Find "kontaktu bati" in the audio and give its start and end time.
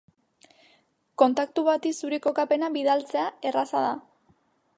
1.23-1.93